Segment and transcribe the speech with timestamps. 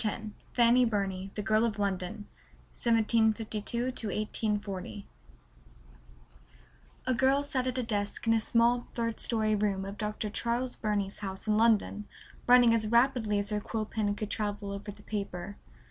[0.03, 0.09] X
[0.53, 2.25] Fanny Burney The Girl of London:
[2.73, 5.05] 1752 1840
[7.05, 10.31] A girl sat at a desk in a small third story room of Dr.
[10.31, 12.07] Charles Burney's house in London,
[12.47, 15.55] writing as rapidly as her quill pen could travel over the paper.